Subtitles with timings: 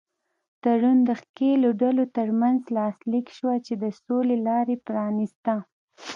[0.63, 5.53] تړون د ښکېلو ډلو تر منځ لاسلیک شوه چې د سولې لاره یې پرانیسته.